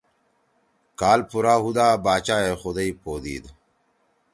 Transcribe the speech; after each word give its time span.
کال 0.99 1.19
پورا 1.29 1.55
ہودا 1.63 1.87
باچائے 2.03 2.51
خدئی 2.61 2.91
پو 3.01 3.11
دیِد۔ 3.23 3.45